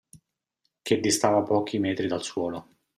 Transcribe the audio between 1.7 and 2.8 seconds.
metri dal suolo.